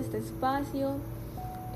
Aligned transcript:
este 0.00 0.18
espacio. 0.18 0.94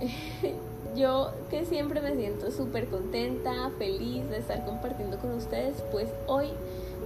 Yo 0.96 1.30
que 1.50 1.64
siempre 1.64 2.00
me 2.00 2.14
siento 2.14 2.52
súper 2.52 2.86
contenta, 2.86 3.70
feliz 3.78 4.28
de 4.30 4.38
estar 4.38 4.64
compartiendo 4.64 5.18
con 5.18 5.32
ustedes, 5.32 5.82
pues 5.90 6.08
hoy 6.28 6.48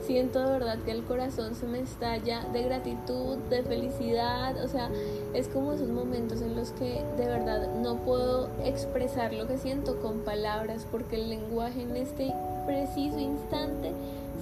siento 0.07 0.41
de 0.41 0.51
verdad 0.51 0.79
que 0.85 0.91
el 0.91 1.05
corazón 1.05 1.55
se 1.55 1.67
me 1.67 1.81
estalla 1.81 2.43
de 2.53 2.63
gratitud, 2.63 3.37
de 3.51 3.63
felicidad, 3.63 4.63
o 4.63 4.69
sea, 4.69 4.91
es 5.35 5.49
como 5.49 5.73
esos 5.73 5.89
momentos 5.89 6.41
en 6.43 6.57
los 6.57 6.71
que 6.71 7.03
de 7.17 7.27
verdad 7.27 7.69
no 7.83 7.97
puedo 7.97 8.49
expresar 8.65 9.33
lo 9.33 9.47
que 9.47 9.59
siento 9.59 10.01
con 10.01 10.21
palabras 10.21 10.87
porque 10.91 11.17
el 11.17 11.31
lenguaje 11.31 11.83
en 11.83 11.97
este 11.97 12.33
preciso 12.67 13.19
instante 13.19 13.93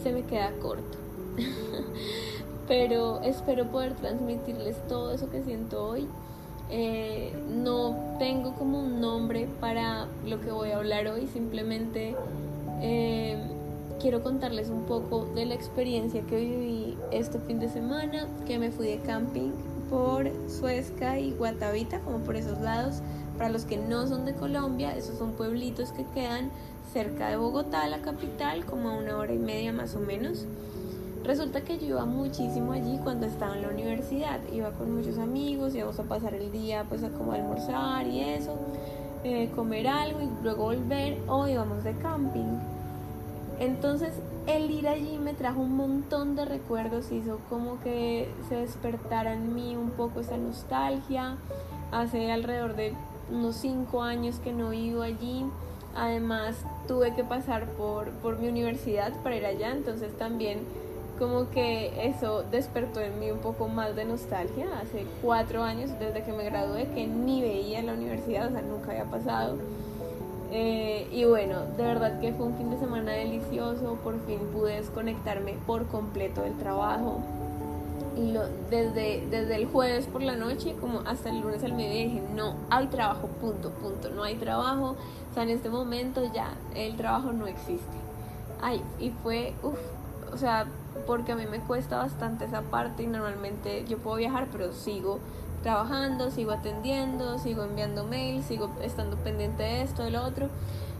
se 0.02 0.12
me 0.12 0.22
queda 0.22 0.52
corto. 0.60 0.98
Pero 2.68 3.20
espero 3.22 3.66
poder 3.66 3.94
transmitirles 3.94 4.76
todo 4.88 5.12
eso 5.12 5.30
que 5.30 5.42
siento 5.42 5.86
hoy 5.86 6.08
eh, 6.70 7.32
no 7.48 8.16
tengo 8.18 8.54
como 8.54 8.80
un 8.80 9.00
nombre 9.00 9.48
para 9.60 10.06
lo 10.24 10.40
que 10.40 10.50
voy 10.50 10.70
a 10.70 10.76
hablar 10.76 11.06
hoy, 11.08 11.26
simplemente 11.26 12.16
eh, 12.82 13.38
quiero 14.00 14.22
contarles 14.22 14.68
un 14.68 14.84
poco 14.84 15.26
de 15.34 15.46
la 15.46 15.54
experiencia 15.54 16.22
que 16.22 16.36
viví 16.36 16.96
este 17.12 17.38
fin 17.38 17.60
de 17.60 17.68
semana, 17.68 18.26
que 18.46 18.58
me 18.58 18.70
fui 18.70 18.86
de 18.86 18.98
camping 18.98 19.52
por 19.88 20.30
Suezca 20.48 21.18
y 21.18 21.32
Guatavita, 21.32 22.00
como 22.00 22.18
por 22.18 22.36
esos 22.36 22.60
lados. 22.60 22.96
Para 23.38 23.50
los 23.50 23.64
que 23.64 23.76
no 23.76 24.06
son 24.06 24.24
de 24.24 24.34
Colombia, 24.34 24.96
esos 24.96 25.18
son 25.18 25.32
pueblitos 25.32 25.92
que 25.92 26.04
quedan 26.14 26.50
cerca 26.92 27.28
de 27.28 27.36
Bogotá, 27.36 27.86
la 27.86 27.98
capital, 27.98 28.64
como 28.64 28.88
a 28.88 28.94
una 28.94 29.16
hora 29.18 29.32
y 29.32 29.38
media 29.38 29.72
más 29.72 29.94
o 29.94 30.00
menos. 30.00 30.46
Resulta 31.26 31.62
que 31.62 31.76
yo 31.76 31.86
iba 31.86 32.04
muchísimo 32.04 32.70
allí 32.70 33.00
cuando 33.02 33.26
estaba 33.26 33.56
en 33.56 33.62
la 33.62 33.68
universidad, 33.70 34.38
iba 34.52 34.70
con 34.70 34.94
muchos 34.94 35.18
amigos, 35.18 35.74
íbamos 35.74 35.98
a 35.98 36.04
pasar 36.04 36.34
el 36.34 36.52
día 36.52 36.84
pues 36.88 37.02
a 37.02 37.08
como 37.08 37.32
almorzar 37.32 38.06
y 38.06 38.20
eso, 38.20 38.56
eh, 39.24 39.50
comer 39.56 39.88
algo 39.88 40.20
y 40.20 40.28
luego 40.44 40.66
volver 40.66 41.18
o 41.26 41.48
íbamos 41.48 41.82
de 41.82 41.96
camping. 41.96 42.60
Entonces 43.58 44.12
el 44.46 44.70
ir 44.70 44.86
allí 44.86 45.18
me 45.18 45.34
trajo 45.34 45.62
un 45.62 45.76
montón 45.76 46.36
de 46.36 46.44
recuerdos, 46.44 47.10
hizo 47.10 47.40
como 47.50 47.80
que 47.80 48.28
se 48.48 48.54
despertara 48.54 49.34
en 49.34 49.52
mí 49.52 49.74
un 49.74 49.90
poco 49.90 50.20
esa 50.20 50.36
nostalgia. 50.36 51.38
Hace 51.90 52.30
alrededor 52.30 52.76
de 52.76 52.92
unos 53.32 53.56
cinco 53.56 54.02
años 54.02 54.38
que 54.38 54.52
no 54.52 54.70
vivo 54.70 55.02
allí. 55.02 55.44
Además 55.96 56.54
tuve 56.86 57.16
que 57.16 57.24
pasar 57.24 57.66
por, 57.70 58.10
por 58.10 58.38
mi 58.38 58.48
universidad 58.48 59.12
para 59.24 59.34
ir 59.34 59.46
allá, 59.46 59.72
entonces 59.72 60.16
también 60.18 60.58
como 61.18 61.50
que 61.50 62.08
eso 62.08 62.44
despertó 62.50 63.00
en 63.00 63.18
mí 63.18 63.30
un 63.30 63.38
poco 63.38 63.68
más 63.68 63.96
de 63.96 64.04
nostalgia. 64.04 64.66
Hace 64.80 65.06
cuatro 65.22 65.62
años 65.62 65.90
desde 65.98 66.22
que 66.22 66.32
me 66.32 66.44
gradué 66.44 66.88
que 66.94 67.06
ni 67.06 67.40
veía 67.40 67.82
la 67.82 67.94
universidad, 67.94 68.48
o 68.48 68.50
sea, 68.50 68.62
nunca 68.62 68.90
había 68.90 69.04
pasado. 69.04 69.56
Eh, 70.52 71.08
y 71.10 71.24
bueno, 71.24 71.62
de 71.76 71.82
verdad 71.82 72.20
que 72.20 72.32
fue 72.32 72.46
un 72.46 72.56
fin 72.56 72.70
de 72.70 72.78
semana 72.78 73.12
delicioso, 73.12 73.98
por 74.04 74.20
fin 74.26 74.38
pude 74.52 74.76
desconectarme 74.76 75.54
por 75.66 75.86
completo 75.86 76.42
del 76.42 76.56
trabajo. 76.58 77.20
Y 78.16 78.32
lo, 78.32 78.44
desde, 78.70 79.26
desde 79.30 79.56
el 79.56 79.66
jueves 79.66 80.06
por 80.06 80.22
la 80.22 80.36
noche 80.36 80.74
como 80.80 81.00
hasta 81.00 81.28
el 81.28 81.40
lunes 81.40 81.62
al 81.64 81.74
mediodía 81.74 82.04
dije, 82.04 82.22
no 82.34 82.54
hay 82.70 82.86
trabajo, 82.86 83.26
punto, 83.40 83.70
punto, 83.70 84.10
no 84.10 84.22
hay 84.22 84.36
trabajo. 84.36 84.96
O 85.30 85.34
sea, 85.34 85.42
en 85.42 85.50
este 85.50 85.68
momento 85.68 86.22
ya 86.32 86.54
el 86.74 86.96
trabajo 86.96 87.32
no 87.32 87.46
existe. 87.46 87.96
Ay, 88.62 88.80
y 88.98 89.10
fue, 89.10 89.52
uff, 89.62 89.78
o 90.32 90.38
sea, 90.38 90.66
porque 91.06 91.32
a 91.32 91.36
mí 91.36 91.44
me 91.50 91.60
cuesta 91.60 91.98
bastante 91.98 92.44
esa 92.44 92.62
parte 92.62 93.02
y 93.02 93.06
normalmente 93.06 93.84
yo 93.88 93.98
puedo 93.98 94.16
viajar, 94.16 94.48
pero 94.52 94.72
sigo 94.72 95.20
trabajando, 95.62 96.30
sigo 96.30 96.52
atendiendo, 96.52 97.38
sigo 97.38 97.64
enviando 97.64 98.04
mails, 98.04 98.46
sigo 98.46 98.70
estando 98.82 99.16
pendiente 99.16 99.62
de 99.62 99.82
esto, 99.82 100.04
de 100.04 100.16
otro. 100.16 100.48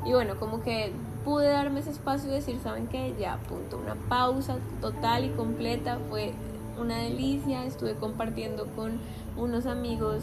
Y 0.04 0.12
bueno, 0.12 0.37
como 0.38 0.62
que 0.62 0.93
pude 1.25 1.48
darme 1.48 1.81
ese 1.81 1.91
espacio 1.91 2.31
y 2.31 2.34
decir, 2.34 2.59
¿saben 2.62 2.87
qué? 2.87 3.15
Ya, 3.19 3.38
punto, 3.48 3.78
una 3.78 3.94
pausa 4.09 4.56
total 4.81 5.25
y 5.25 5.31
completa, 5.31 5.99
fue 6.09 6.32
una 6.81 6.99
delicia, 6.99 7.65
estuve 7.65 7.94
compartiendo 7.94 8.66
con 8.76 9.00
unos 9.37 9.66
amigos 9.66 10.22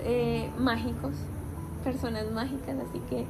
eh, 0.00 0.50
mágicos, 0.58 1.12
personas 1.84 2.30
mágicas, 2.30 2.76
así 2.88 3.00
que, 3.10 3.26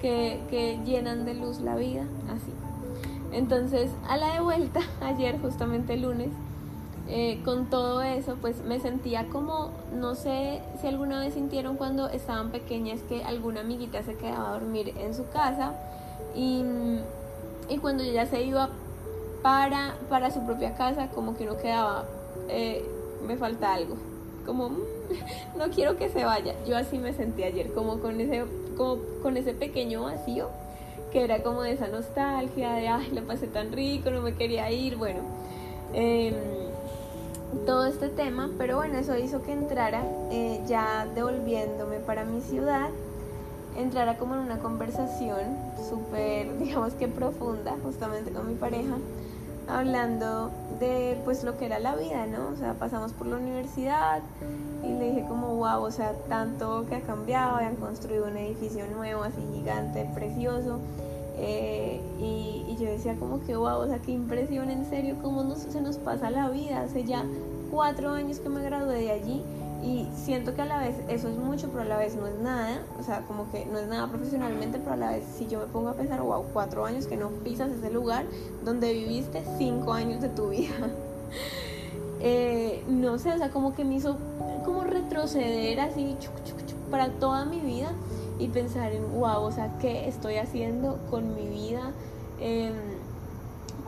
que, 0.00 0.42
que 0.50 0.80
llenan 0.84 1.24
de 1.24 1.34
luz 1.34 1.60
la 1.60 1.76
vida, 1.76 2.04
así. 2.28 2.52
Entonces, 3.32 3.90
a 4.08 4.16
la 4.16 4.34
de 4.34 4.40
vuelta, 4.40 4.80
ayer, 5.00 5.40
justamente 5.40 5.94
el 5.94 6.02
lunes, 6.02 6.28
eh, 7.08 7.40
con 7.44 7.66
todo 7.70 8.02
eso, 8.02 8.36
pues 8.40 8.62
me 8.64 8.78
sentía 8.78 9.26
como, 9.26 9.70
no 9.92 10.14
sé 10.14 10.60
si 10.80 10.86
alguna 10.86 11.20
vez 11.20 11.34
sintieron 11.34 11.76
cuando 11.76 12.08
estaban 12.08 12.50
pequeñas 12.50 13.00
que 13.08 13.24
alguna 13.24 13.62
amiguita 13.62 14.02
se 14.04 14.14
quedaba 14.14 14.50
a 14.50 14.52
dormir 14.52 14.94
en 14.96 15.12
su 15.14 15.28
casa 15.30 15.74
y, 16.36 16.62
y 17.68 17.78
cuando 17.78 18.04
ella 18.04 18.26
se 18.26 18.44
iba 18.44 18.70
para, 19.42 19.96
para 20.08 20.30
su 20.30 20.46
propia 20.46 20.74
casa, 20.74 21.08
como 21.08 21.36
que 21.36 21.46
no 21.46 21.56
quedaba, 21.56 22.04
eh, 22.48 22.84
me 23.26 23.36
falta 23.36 23.74
algo, 23.74 23.96
como 24.46 24.70
no 25.58 25.68
quiero 25.74 25.96
que 25.96 26.10
se 26.10 26.24
vaya. 26.24 26.54
Yo 26.64 26.76
así 26.76 26.98
me 26.98 27.12
sentí 27.12 27.42
ayer, 27.42 27.72
como 27.72 27.98
con 27.98 28.20
ese, 28.20 28.44
como 28.76 28.98
con 29.20 29.36
ese 29.36 29.52
pequeño 29.52 30.04
vacío 30.04 30.48
que 31.10 31.24
era 31.24 31.42
como 31.42 31.62
de 31.62 31.72
esa 31.72 31.88
nostalgia, 31.88 32.72
de, 32.72 32.88
ay, 32.88 33.10
la 33.12 33.22
pasé 33.22 33.46
tan 33.46 33.72
rico, 33.72 34.10
no 34.10 34.22
me 34.22 34.34
quería 34.34 34.70
ir, 34.70 34.96
bueno, 34.96 35.20
em, 35.92 36.34
todo 37.66 37.86
este 37.86 38.08
tema, 38.08 38.50
pero 38.58 38.76
bueno, 38.76 38.98
eso 38.98 39.16
hizo 39.16 39.42
que 39.42 39.52
entrara, 39.52 40.04
eh, 40.30 40.60
ya 40.66 41.06
devolviéndome 41.14 41.98
para 41.98 42.24
mi 42.24 42.40
ciudad, 42.40 42.90
entrara 43.76 44.16
como 44.18 44.34
en 44.34 44.40
una 44.40 44.58
conversación 44.58 45.56
súper, 45.88 46.58
digamos 46.58 46.94
que 46.94 47.08
profunda, 47.08 47.74
justamente 47.82 48.30
con 48.30 48.48
mi 48.48 48.54
pareja, 48.54 48.96
hablando 49.70 50.50
de 50.78 51.20
pues 51.24 51.44
lo 51.44 51.56
que 51.56 51.66
era 51.66 51.78
la 51.78 51.94
vida, 51.94 52.26
¿no? 52.26 52.48
O 52.48 52.56
sea, 52.56 52.74
pasamos 52.74 53.12
por 53.12 53.26
la 53.26 53.36
universidad 53.36 54.22
y 54.82 54.88
le 54.88 55.10
dije 55.10 55.24
como, 55.28 55.56
wow, 55.56 55.82
o 55.82 55.90
sea, 55.90 56.14
tanto 56.28 56.86
que 56.88 56.96
ha 56.96 57.00
cambiado, 57.02 57.56
han 57.56 57.76
construido 57.76 58.26
un 58.26 58.36
edificio 58.36 58.86
nuevo, 58.86 59.22
así 59.22 59.40
gigante, 59.52 60.08
precioso. 60.14 60.80
Eh, 61.36 62.00
y, 62.18 62.76
yo 62.80 62.86
decía 62.86 63.14
como 63.16 63.44
que, 63.44 63.54
wow, 63.56 63.80
o 63.80 63.86
sea, 63.86 63.98
qué 63.98 64.12
impresión, 64.12 64.70
en 64.70 64.88
serio, 64.88 65.16
cómo 65.20 65.54
se 65.54 65.82
nos 65.82 65.98
pasa 65.98 66.30
la 66.30 66.48
vida. 66.48 66.80
Hace 66.80 67.04
ya 67.04 67.24
cuatro 67.70 68.12
años 68.12 68.38
que 68.40 68.48
me 68.48 68.62
gradué 68.62 69.02
de 69.02 69.10
allí 69.10 69.44
y 69.82 70.06
siento 70.14 70.54
que 70.54 70.62
a 70.62 70.66
la 70.66 70.78
vez 70.78 70.96
eso 71.08 71.28
es 71.28 71.36
mucho, 71.36 71.68
pero 71.68 71.82
a 71.82 71.84
la 71.86 71.96
vez 71.96 72.14
no 72.14 72.26
es 72.26 72.38
nada. 72.38 72.82
O 72.98 73.02
sea, 73.02 73.22
como 73.22 73.50
que 73.50 73.64
no 73.64 73.78
es 73.78 73.86
nada 73.86 74.08
profesionalmente, 74.08 74.78
pero 74.78 74.92
a 74.92 74.96
la 74.96 75.10
vez 75.12 75.24
si 75.36 75.46
yo 75.46 75.58
me 75.58 75.66
pongo 75.66 75.88
a 75.88 75.94
pensar, 75.94 76.20
wow, 76.20 76.44
cuatro 76.52 76.84
años 76.84 77.06
que 77.06 77.16
no 77.16 77.30
pisas 77.30 77.70
ese 77.70 77.90
lugar 77.90 78.26
donde 78.64 78.92
viviste 78.92 79.42
cinco 79.56 79.92
años 79.92 80.20
de 80.20 80.28
tu 80.28 80.50
vida. 80.50 80.74
eh, 82.20 82.84
no 82.88 83.18
sé, 83.18 83.32
o 83.32 83.38
sea, 83.38 83.50
como 83.50 83.74
que 83.74 83.84
me 83.84 83.94
hizo 83.94 84.18
como 84.64 84.84
retroceder 84.84 85.80
así 85.80 86.16
para 86.90 87.08
toda 87.12 87.46
mi 87.46 87.60
vida 87.60 87.92
y 88.38 88.48
pensar 88.48 88.92
en, 88.92 89.10
wow, 89.18 89.42
o 89.42 89.52
sea, 89.52 89.78
¿qué 89.78 90.08
estoy 90.08 90.36
haciendo 90.36 90.98
con 91.10 91.34
mi 91.34 91.48
vida? 91.48 91.92
Eh, 92.38 92.72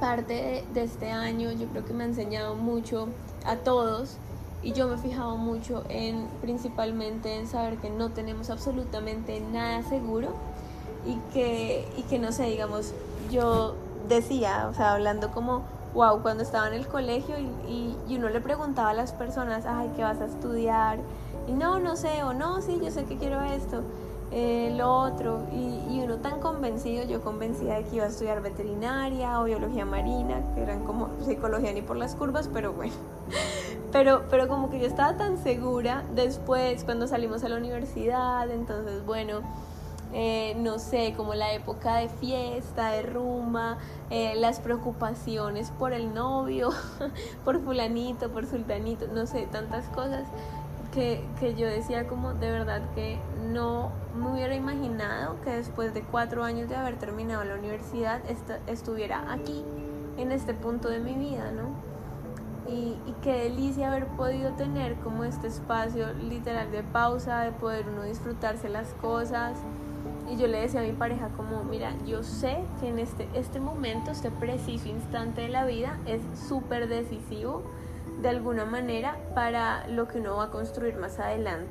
parte 0.01 0.35
de, 0.35 0.65
de 0.75 0.83
este 0.83 1.11
año 1.11 1.53
yo 1.53 1.67
creo 1.69 1.85
que 1.85 1.93
me 1.93 2.05
ha 2.05 2.07
enseñado 2.07 2.55
mucho 2.55 3.09
a 3.45 3.57
todos 3.57 4.17
y 4.63 4.73
yo 4.73 4.87
me 4.87 4.95
he 4.95 4.99
fijado 4.99 5.37
mucho 5.37 5.85
en 5.89 6.29
principalmente 6.41 7.37
en 7.37 7.49
saber 7.49 7.79
que 7.79 7.91
no 7.91 8.11
tenemos 8.11 8.49
absolutamente 8.51 9.41
nada 9.41 9.83
seguro 9.83 10.29
y 11.05 11.17
que, 11.33 11.89
y 11.97 12.03
que 12.03 12.19
no 12.19 12.31
sé, 12.31 12.45
digamos, 12.45 12.95
yo 13.31 13.75
decía, 14.09 14.69
o 14.71 14.75
sea, 14.75 14.95
hablando 14.95 15.33
como, 15.33 15.65
wow, 15.95 16.23
cuando 16.23 16.45
estaba 16.45 16.69
en 16.69 16.75
el 16.75 16.87
colegio 16.87 17.35
y, 17.39 17.97
y, 18.09 18.17
uno 18.17 18.29
le 18.29 18.41
preguntaba 18.41 18.91
a 18.91 18.95
las 18.95 19.13
personas, 19.13 19.65
ay, 19.67 19.91
¿qué 19.97 20.03
vas 20.03 20.21
a 20.21 20.27
estudiar? 20.27 20.99
Y 21.49 21.53
no, 21.53 21.81
no 21.81 21.97
sé, 21.97 22.23
o 22.23 22.33
no, 22.33 22.63
sí, 22.63 22.79
yo 22.83 22.91
sé 22.93 23.05
que 23.05 23.17
quiero 23.17 23.43
esto, 23.43 23.83
eh, 24.31 24.73
lo 24.77 24.93
otro, 24.93 25.43
y, 25.53 25.97
y 25.97 26.03
uno 26.05 26.19
tan 26.19 26.39
convencido, 26.39 27.05
yo 27.05 27.21
convencida 27.21 27.75
de 27.75 27.85
que 27.85 27.97
iba 27.97 28.05
a 28.05 28.09
estudiar 28.09 28.41
veterinaria 28.43 29.41
o 29.41 29.45
biología 29.45 29.85
marina, 29.85 30.41
que 30.55 30.63
eran 30.63 30.85
como 30.85 31.09
psicología 31.25 31.73
ni 31.73 31.83
por 31.83 31.97
las 31.97 32.15
curvas, 32.15 32.49
pero 32.53 32.73
bueno. 32.73 32.95
Pero, 33.93 34.25
pero 34.31 34.49
como 34.49 34.71
que 34.71 34.81
yo 34.81 34.87
estaba 34.87 35.17
tan 35.19 35.37
segura 35.37 36.03
después 36.15 36.83
cuando 36.85 37.07
salimos 37.07 37.45
a 37.45 37.51
la 37.51 37.57
universidad, 37.57 38.51
entonces 38.51 39.05
bueno, 39.05 39.43
eh, 40.15 40.55
no 40.57 40.79
sé, 40.79 41.13
como 41.15 41.35
la 41.35 41.53
época 41.53 41.97
de 41.97 42.09
fiesta, 42.09 42.91
de 42.93 43.03
rumba, 43.03 43.79
eh, 44.11 44.35
las 44.37 44.61
preocupaciones 44.61 45.71
por 45.71 45.93
el 45.93 46.15
novio, 46.15 46.71
por 47.45 47.61
fulanito, 47.61 48.31
por 48.31 48.47
sultanito, 48.47 49.07
no 49.09 49.27
sé, 49.27 49.47
tantas 49.51 49.87
cosas 49.89 50.25
que, 50.93 51.23
que 51.39 51.55
yo 51.55 51.67
decía 51.67 52.07
como 52.07 52.35
de 52.35 52.51
verdad 52.51 52.83
que 52.95 53.19
no 53.51 53.93
me 54.15 54.33
hubiera 54.33 54.55
imaginado 54.55 55.41
que 55.43 55.51
después 55.51 55.93
de 55.93 56.03
cuatro 56.03 56.45
años 56.45 56.69
de 56.69 56.77
haber 56.77 56.99
terminado 56.99 57.45
la 57.45 57.55
universidad 57.55 58.21
estuviera 58.67 59.33
aquí, 59.33 59.65
en 60.19 60.33
este 60.33 60.53
punto 60.53 60.89
de 60.89 60.99
mi 60.99 61.15
vida, 61.15 61.51
¿no? 61.53 61.92
Y, 62.69 62.97
y, 63.07 63.15
qué 63.23 63.33
delicia 63.33 63.89
haber 63.89 64.07
podido 64.07 64.53
tener 64.53 64.95
como 64.97 65.25
este 65.25 65.49
espacio 65.49 66.13
literal 66.15 66.71
de 66.71 66.83
pausa, 66.83 67.41
de 67.41 67.53
poder 67.53 67.87
uno 67.89 68.03
disfrutarse 68.05 68.69
las 68.69 68.89
cosas. 68.95 69.59
Y 70.31 70.37
yo 70.37 70.47
le 70.47 70.61
decía 70.61 70.81
a 70.81 70.85
mi 70.85 70.93
pareja 70.93 71.29
como, 71.37 71.65
mira, 71.65 71.93
yo 72.07 72.23
sé 72.23 72.65
que 72.81 72.89
en 72.89 72.99
este, 72.99 73.29
este 73.35 73.61
momento, 73.61 74.11
este 74.11 74.31
preciso 74.31 74.89
instante 74.89 75.43
de 75.43 75.49
la 75.49 75.67
vida 75.67 75.99
es 76.07 76.23
súper 76.49 76.89
decisivo 76.89 77.63
de 78.23 78.29
alguna 78.29 78.65
manera 78.65 79.17
para 79.35 79.87
lo 79.89 80.09
que 80.09 80.21
uno 80.21 80.37
va 80.37 80.45
a 80.45 80.51
construir 80.51 80.97
más 80.97 81.19
adelante. 81.19 81.71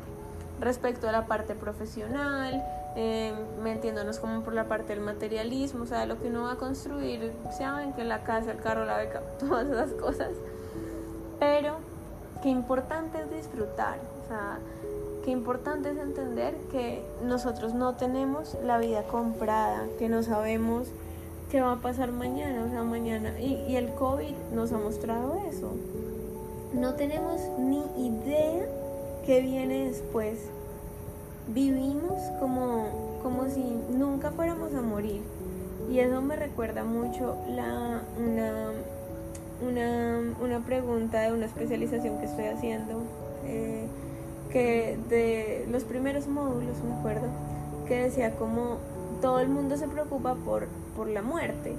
Respecto 0.59 1.09
a 1.09 1.11
la 1.11 1.25
parte 1.25 1.55
profesional, 1.55 2.63
eh, 2.95 3.33
metiéndonos 3.63 4.19
como 4.19 4.43
por 4.43 4.53
la 4.53 4.65
parte 4.65 4.93
del 4.93 5.03
materialismo, 5.03 5.83
o 5.83 5.85
sea, 5.85 6.05
lo 6.05 6.19
que 6.19 6.27
uno 6.27 6.43
va 6.43 6.53
a 6.53 6.57
construir, 6.57 7.31
saben 7.57 7.93
que 7.93 8.03
la 8.03 8.23
casa, 8.23 8.51
el 8.51 8.59
carro, 8.59 8.85
la 8.85 8.97
beca, 8.97 9.21
todas 9.39 9.67
esas 9.67 9.93
cosas. 9.93 10.31
Pero 11.41 11.77
qué 12.43 12.49
importante 12.49 13.17
es 13.17 13.31
disfrutar, 13.31 13.97
o 13.97 14.27
sea, 14.27 14.59
qué 15.25 15.31
importante 15.31 15.89
es 15.89 15.97
entender 15.97 16.53
que 16.71 17.03
nosotros 17.23 17.73
no 17.73 17.95
tenemos 17.95 18.55
la 18.63 18.77
vida 18.77 19.01
comprada, 19.07 19.87
que 19.97 20.07
no 20.07 20.21
sabemos 20.21 20.87
qué 21.49 21.59
va 21.61 21.71
a 21.71 21.75
pasar 21.77 22.11
mañana, 22.11 22.63
o 22.63 22.69
sea, 22.69 22.83
mañana. 22.83 23.39
Y, 23.39 23.55
y 23.67 23.75
el 23.75 23.89
COVID 23.95 24.35
nos 24.53 24.71
ha 24.71 24.77
mostrado 24.77 25.35
eso. 25.49 25.71
No 26.75 26.93
tenemos 26.93 27.41
ni 27.57 27.85
idea 27.97 28.67
qué 29.25 29.41
viene 29.41 29.87
después. 29.87 30.37
Vivimos 31.47 32.21
como, 32.39 33.17
como 33.23 33.49
si 33.49 33.63
nunca 33.89 34.29
fuéramos 34.29 34.75
a 34.75 34.81
morir. 34.81 35.23
Y 35.89 35.97
eso 36.01 36.21
me 36.21 36.35
recuerda 36.35 36.83
mucho 36.83 37.35
la, 37.49 38.03
una, 38.19 38.71
una, 39.67 40.19
una 40.41 40.59
pregunta 40.65 41.21
de 41.21 41.33
una 41.33 41.45
especialización 41.45 42.19
que 42.19 42.25
estoy 42.25 42.45
haciendo. 42.45 43.03
Eh, 43.45 43.87
que 44.51 44.97
de 45.09 45.65
los 45.71 45.83
primeros 45.83 46.27
módulos, 46.27 46.77
me 46.83 46.93
acuerdo, 46.95 47.27
que 47.87 48.03
decía 48.03 48.35
como 48.35 48.77
todo 49.21 49.39
el 49.39 49.49
mundo 49.49 49.77
se 49.77 49.87
preocupa 49.87 50.35
por, 50.35 50.67
por 50.95 51.07
la 51.07 51.21
muerte, 51.21 51.73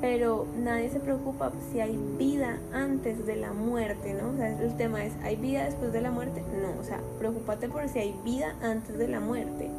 pero 0.00 0.46
nadie 0.58 0.90
se 0.90 1.00
preocupa 1.00 1.52
si 1.72 1.80
hay 1.80 1.98
vida 2.18 2.58
antes 2.72 3.26
de 3.26 3.36
la 3.36 3.52
muerte, 3.52 4.14
¿no? 4.14 4.30
O 4.30 4.36
sea, 4.36 4.48
el 4.60 4.76
tema 4.76 5.04
es, 5.04 5.12
¿hay 5.22 5.36
vida 5.36 5.64
después 5.64 5.92
de 5.92 6.00
la 6.00 6.10
muerte? 6.10 6.42
No, 6.60 6.80
o 6.80 6.84
sea, 6.84 7.00
preocúpate 7.18 7.68
por 7.68 7.88
si 7.88 7.98
hay 7.98 8.14
vida 8.24 8.54
antes 8.62 8.98
de 8.98 9.08
la 9.08 9.20
muerte. 9.20 9.70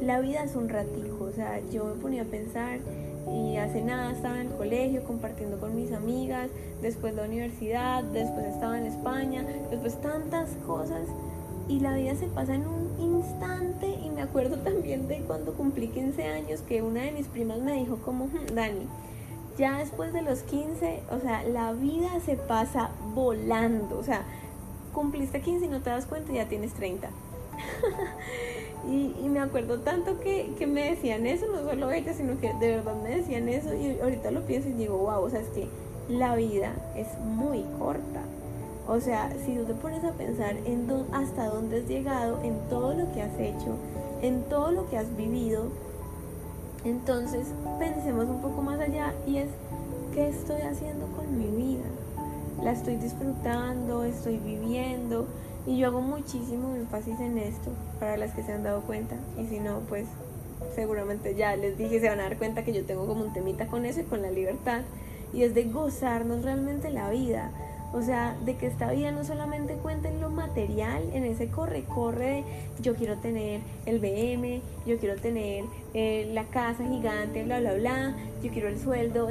La 0.00 0.20
vida 0.20 0.42
es 0.44 0.54
un 0.54 0.68
ratico, 0.68 1.24
o 1.24 1.32
sea, 1.32 1.60
yo 1.70 1.84
me 1.84 1.94
ponía 1.94 2.22
a 2.22 2.26
pensar 2.26 2.80
y 3.26 3.56
hace 3.56 3.82
nada 3.82 4.12
estaba 4.12 4.40
en 4.40 4.48
el 4.48 4.52
colegio 4.54 5.04
compartiendo 5.04 5.58
con 5.58 5.74
mis 5.74 5.92
amigas, 5.92 6.48
después 6.80 7.14
la 7.14 7.24
universidad, 7.24 8.04
después 8.04 8.46
estaba 8.46 8.78
en 8.78 8.86
España, 8.86 9.44
después 9.70 10.00
tantas 10.00 10.50
cosas 10.66 11.06
y 11.68 11.80
la 11.80 11.94
vida 11.94 12.14
se 12.14 12.26
pasa 12.26 12.54
en 12.54 12.66
un 12.66 13.00
instante 13.00 13.88
y 13.88 14.10
me 14.10 14.22
acuerdo 14.22 14.56
también 14.64 15.08
de 15.08 15.20
cuando 15.20 15.54
cumplí 15.54 15.88
15 15.88 16.24
años 16.24 16.60
que 16.60 16.82
una 16.82 17.02
de 17.02 17.12
mis 17.12 17.26
primas 17.26 17.58
me 17.58 17.72
dijo 17.72 17.96
como, 17.96 18.26
hmm, 18.26 18.54
Dani, 18.54 18.86
ya 19.58 19.78
después 19.78 20.12
de 20.12 20.22
los 20.22 20.40
15, 20.40 21.02
o 21.10 21.20
sea, 21.20 21.42
la 21.42 21.72
vida 21.72 22.10
se 22.24 22.36
pasa 22.36 22.90
volando, 23.14 23.98
o 23.98 24.02
sea, 24.02 24.22
cumpliste 24.92 25.40
15 25.40 25.66
y 25.66 25.68
no 25.68 25.80
te 25.80 25.90
das 25.90 26.06
cuenta 26.06 26.32
y 26.32 26.36
ya 26.36 26.46
tienes 26.46 26.72
30. 26.74 27.08
Y, 28.88 29.28
me 29.28 29.40
acuerdo 29.40 29.80
tanto 29.80 30.20
que, 30.20 30.52
que, 30.58 30.66
me 30.66 30.90
decían 30.90 31.26
eso, 31.26 31.46
no 31.46 31.68
solo 31.68 31.90
ella, 31.90 32.14
sino 32.14 32.38
que 32.40 32.54
de 32.54 32.76
verdad 32.76 32.94
me 33.02 33.16
decían 33.16 33.48
eso. 33.48 33.74
Y 33.74 33.98
ahorita 34.00 34.30
lo 34.30 34.42
pienso 34.42 34.68
y 34.68 34.72
digo, 34.72 34.96
wow, 34.98 35.22
o 35.22 35.30
sea, 35.30 35.40
es 35.40 35.48
que 35.48 35.68
la 36.08 36.36
vida 36.36 36.72
es 36.94 37.06
muy 37.20 37.64
corta. 37.78 38.22
O 38.88 39.00
sea, 39.00 39.32
si 39.44 39.56
tú 39.56 39.64
te 39.64 39.74
pones 39.74 40.04
a 40.04 40.12
pensar 40.12 40.56
en 40.64 40.88
hasta 41.12 41.46
dónde 41.46 41.80
has 41.80 41.88
llegado, 41.88 42.40
en 42.42 42.56
todo 42.70 42.94
lo 42.94 43.12
que 43.12 43.22
has 43.22 43.38
hecho, 43.38 43.76
en 44.22 44.44
todo 44.44 44.70
lo 44.70 44.88
que 44.88 44.96
has 44.96 45.16
vivido, 45.16 45.64
entonces 46.84 47.48
pensemos 47.80 48.26
un 48.26 48.40
poco 48.40 48.62
más 48.62 48.78
allá 48.78 49.12
y 49.26 49.38
es, 49.38 49.48
¿qué 50.14 50.28
estoy 50.28 50.60
haciendo 50.60 51.06
con 51.16 51.36
mi 51.36 51.48
vida? 51.48 51.84
La 52.62 52.72
estoy 52.72 52.96
disfrutando, 52.96 54.04
estoy 54.04 54.38
viviendo, 54.38 55.26
y 55.66 55.78
yo 55.78 55.88
hago 55.88 56.00
muchísimo 56.00 56.74
énfasis 56.74 57.18
en 57.20 57.38
esto 57.38 57.70
para 57.98 58.16
las 58.16 58.32
que 58.32 58.42
se 58.42 58.52
han 58.52 58.62
dado 58.62 58.82
cuenta. 58.82 59.16
Y 59.36 59.46
si 59.46 59.58
no, 59.58 59.80
pues 59.88 60.06
seguramente 60.74 61.34
ya 61.34 61.56
les 61.56 61.76
dije, 61.76 62.00
se 62.00 62.08
van 62.08 62.20
a 62.20 62.24
dar 62.24 62.38
cuenta 62.38 62.64
que 62.64 62.72
yo 62.72 62.84
tengo 62.84 63.06
como 63.06 63.24
un 63.24 63.32
temita 63.32 63.66
con 63.66 63.84
eso 63.84 64.00
y 64.00 64.04
con 64.04 64.22
la 64.22 64.30
libertad. 64.30 64.82
Y 65.34 65.42
es 65.42 65.54
de 65.54 65.64
gozarnos 65.64 66.44
realmente 66.44 66.90
la 66.90 67.10
vida. 67.10 67.50
O 67.92 68.02
sea, 68.02 68.36
de 68.44 68.56
que 68.56 68.66
esta 68.66 68.90
vida 68.92 69.10
no 69.10 69.24
solamente 69.24 69.74
cuenta 69.74 70.08
en 70.08 70.20
lo 70.20 70.28
material, 70.30 71.02
en 71.12 71.24
ese 71.24 71.48
corre-corre 71.48 72.44
de 72.76 72.82
yo 72.82 72.94
quiero 72.94 73.16
tener 73.16 73.60
el 73.86 73.98
BM, 74.00 74.60
yo 74.86 74.98
quiero 74.98 75.16
tener 75.16 75.64
eh, 75.94 76.30
la 76.32 76.44
casa 76.44 76.84
gigante, 76.84 77.42
bla, 77.44 77.60
bla, 77.60 77.74
bla, 77.74 78.16
yo 78.42 78.50
quiero 78.50 78.68
el 78.68 78.78
sueldo, 78.78 79.28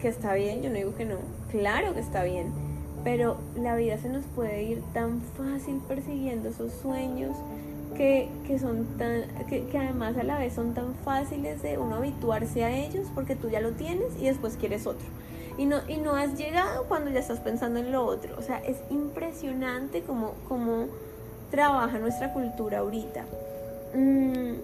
que 0.00 0.08
está 0.08 0.34
bien, 0.34 0.62
yo 0.62 0.68
no 0.68 0.76
digo 0.76 0.94
que 0.94 1.06
no, 1.06 1.16
claro 1.50 1.94
que 1.94 2.00
está 2.00 2.22
bien 2.24 2.63
pero 3.04 3.36
la 3.54 3.76
vida 3.76 3.98
se 3.98 4.08
nos 4.08 4.24
puede 4.24 4.62
ir 4.62 4.82
tan 4.94 5.20
fácil 5.36 5.80
persiguiendo 5.86 6.48
esos 6.48 6.72
sueños 6.72 7.36
que, 7.96 8.28
son 8.58 8.86
tan, 8.98 9.22
que, 9.46 9.66
además 9.78 10.16
a 10.16 10.24
la 10.24 10.38
vez 10.38 10.54
son 10.54 10.74
tan 10.74 10.94
fáciles 11.04 11.62
de 11.62 11.78
uno 11.78 11.96
habituarse 11.96 12.64
a 12.64 12.70
ellos 12.70 13.06
porque 13.14 13.36
tú 13.36 13.50
ya 13.50 13.60
lo 13.60 13.72
tienes 13.72 14.16
y 14.18 14.24
después 14.24 14.56
quieres 14.56 14.86
otro. 14.86 15.06
Y 15.56 15.66
no, 15.66 15.76
y 15.86 15.98
no 15.98 16.16
has 16.16 16.36
llegado 16.36 16.86
cuando 16.88 17.10
ya 17.10 17.20
estás 17.20 17.38
pensando 17.38 17.78
en 17.78 17.92
lo 17.92 18.04
otro. 18.04 18.34
O 18.36 18.42
sea, 18.42 18.58
es 18.58 18.78
impresionante 18.90 20.02
cómo, 20.02 20.32
cómo 20.48 20.86
trabaja 21.52 21.98
nuestra 22.00 22.32
cultura 22.32 22.78
ahorita. 22.78 23.24
Mm, 23.94 24.54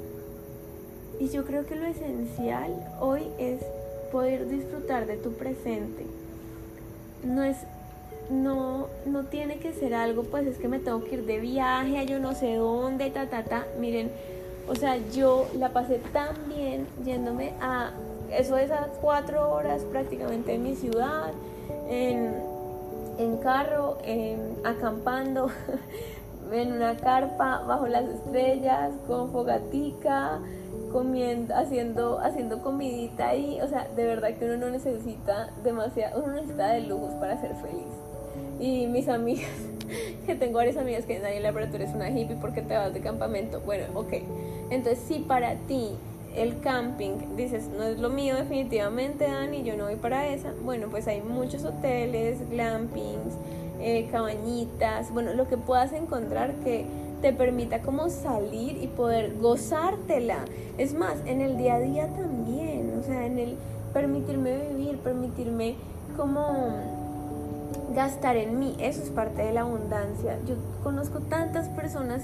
y 1.20 1.28
yo 1.28 1.44
creo 1.44 1.66
que 1.66 1.76
lo 1.76 1.86
esencial 1.86 2.74
hoy 2.98 3.22
es 3.38 3.60
poder 4.10 4.48
disfrutar 4.48 5.06
de 5.06 5.16
tu 5.16 5.32
presente. 5.34 6.06
No 7.22 7.44
es 7.44 7.58
no, 8.30 8.88
no 9.06 9.24
tiene 9.24 9.58
que 9.58 9.72
ser 9.72 9.94
algo, 9.94 10.22
pues 10.24 10.46
es 10.46 10.58
que 10.58 10.68
me 10.68 10.78
tengo 10.78 11.04
que 11.04 11.16
ir 11.16 11.26
de 11.26 11.38
viaje 11.38 11.98
a 11.98 12.04
yo 12.04 12.18
no 12.18 12.34
sé 12.34 12.54
dónde, 12.54 13.10
ta, 13.10 13.26
ta, 13.26 13.44
ta. 13.44 13.66
Miren, 13.78 14.10
o 14.68 14.74
sea, 14.74 14.96
yo 15.12 15.46
la 15.58 15.70
pasé 15.70 15.98
tan 16.12 16.36
bien 16.48 16.86
yéndome 17.04 17.52
a 17.60 17.90
eso 18.30 18.54
de 18.54 18.64
esas 18.64 18.86
cuatro 19.00 19.52
horas 19.52 19.82
prácticamente 19.82 20.54
en 20.54 20.62
mi 20.62 20.76
ciudad, 20.76 21.32
en, 21.88 22.34
en 23.18 23.36
carro, 23.38 23.98
acampando, 24.64 25.50
en 26.52 26.72
una 26.72 26.96
carpa, 26.96 27.62
bajo 27.66 27.88
las 27.88 28.04
estrellas, 28.04 28.92
con 29.06 29.30
fogatica, 29.32 30.38
comiendo, 30.92 31.54
haciendo, 31.56 32.20
haciendo 32.20 32.62
comidita 32.62 33.28
ahí. 33.28 33.60
O 33.60 33.68
sea, 33.68 33.88
de 33.96 34.04
verdad 34.04 34.34
que 34.34 34.44
uno 34.44 34.56
no 34.56 34.70
necesita 34.70 35.50
demasiado, 35.64 36.22
uno 36.22 36.34
necesita 36.34 36.68
de 36.68 36.82
lujos 36.82 37.14
para 37.14 37.40
ser 37.40 37.54
feliz. 37.56 37.86
Y 38.60 38.86
mis 38.86 39.08
amigas, 39.08 39.50
que 40.26 40.34
tengo 40.34 40.58
varias 40.58 40.76
amigas 40.76 41.06
que 41.06 41.18
nadie 41.18 41.38
en 41.38 41.42
la 41.42 41.48
laboratorio 41.48 41.86
es 41.86 41.94
una 41.94 42.10
hippie 42.10 42.36
porque 42.40 42.62
te 42.62 42.76
vas 42.76 42.92
de 42.92 43.00
campamento. 43.00 43.60
Bueno, 43.64 43.86
ok. 43.94 44.14
Entonces, 44.70 45.02
si 45.08 45.20
para 45.20 45.54
ti 45.54 45.88
el 46.36 46.60
camping 46.60 47.36
dices 47.36 47.68
no 47.76 47.82
es 47.82 47.98
lo 47.98 48.08
mío 48.08 48.36
definitivamente, 48.36 49.24
Dani, 49.24 49.64
yo 49.64 49.76
no 49.76 49.84
voy 49.84 49.96
para 49.96 50.28
esa, 50.28 50.52
bueno, 50.62 50.86
pues 50.88 51.08
hay 51.08 51.22
muchos 51.22 51.64
hoteles, 51.64 52.48
glampings, 52.50 53.34
eh, 53.80 54.08
cabañitas, 54.12 55.12
bueno, 55.12 55.34
lo 55.34 55.48
que 55.48 55.56
puedas 55.56 55.92
encontrar 55.92 56.52
que 56.62 56.84
te 57.20 57.32
permita 57.32 57.80
como 57.80 58.08
salir 58.10 58.82
y 58.82 58.86
poder 58.86 59.36
gozártela. 59.40 60.44
Es 60.78 60.94
más, 60.94 61.16
en 61.26 61.40
el 61.40 61.56
día 61.56 61.74
a 61.74 61.80
día 61.80 62.06
también, 62.08 62.98
o 62.98 63.02
sea, 63.02 63.26
en 63.26 63.38
el 63.38 63.56
permitirme 63.92 64.68
vivir, 64.68 64.98
permitirme 64.98 65.74
como 66.16 66.99
gastar 67.94 68.36
en 68.36 68.58
mí, 68.58 68.76
eso 68.78 69.02
es 69.02 69.10
parte 69.10 69.42
de 69.42 69.52
la 69.52 69.62
abundancia. 69.62 70.38
Yo 70.46 70.54
conozco 70.82 71.20
tantas 71.20 71.68
personas, 71.68 72.22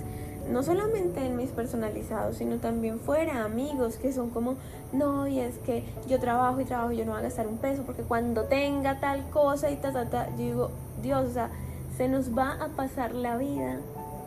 no 0.51 0.63
solamente 0.63 1.25
en 1.25 1.37
mis 1.37 1.51
personalizados, 1.51 2.37
sino 2.37 2.57
también 2.59 3.01
fuera, 3.01 3.45
amigos, 3.45 3.97
que 3.97 4.13
son 4.13 4.31
como, 4.31 4.55
no, 4.93 5.27
y 5.27 5.41
es 5.41 5.59
que 5.59 5.85
yo 6.09 6.21
trabajo 6.21 6.61
y 6.61 6.65
trabajo 6.65 6.93
y 6.93 6.99
yo 6.99 7.05
no 7.05 7.13
voy 7.13 7.21
a 7.21 7.25
gastar 7.25 7.49
un 7.49 7.59
peso, 7.59 7.83
porque 7.85 8.03
cuando 8.03 8.45
tenga 8.45 9.01
tal 9.01 9.29
cosa 9.31 9.71
y 9.71 9.77
ta, 9.77 9.93
ta, 9.93 10.09
ta, 10.09 10.29
yo 10.31 10.37
digo, 10.37 10.71
Dios, 11.03 11.31
o 11.31 11.33
sea, 11.33 11.51
se 11.97 12.09
nos 12.09 12.37
va 12.37 12.53
a 12.53 12.69
pasar 12.69 13.15
la 13.15 13.37
vida 13.37 13.79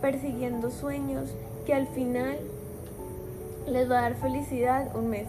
persiguiendo 0.01 0.71
sueños 0.71 1.29
que 1.65 1.73
al 1.73 1.87
final 1.87 2.37
les 3.67 3.89
va 3.89 3.99
a 3.99 4.01
dar 4.01 4.15
felicidad 4.15 4.95
un 4.95 5.09
mes, 5.09 5.27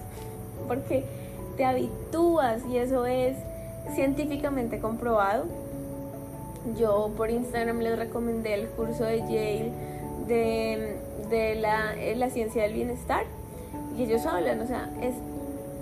porque 0.67 1.05
te 1.57 1.64
habitúas 1.64 2.64
y 2.67 2.79
eso 2.79 3.07
es 3.07 3.37
científicamente 3.95 4.81
comprobado 4.81 5.45
yo 6.76 7.12
por 7.17 7.31
Instagram 7.31 7.81
les 7.81 7.99
recomendé 7.99 8.55
el 8.55 8.69
curso 8.69 9.05
de 9.05 9.21
Yale 9.21 9.73
de, 10.26 10.97
de 11.31 11.55
la, 11.57 11.95
eh, 11.95 12.14
la, 12.17 12.31
ciencia 12.31 12.62
del 12.62 12.75
bienestar 12.75 13.25
y 13.97 14.05
ellos 14.05 14.26
hablan, 14.26 14.61
o 14.61 14.67
sea, 14.67 14.90
es 15.02 15.14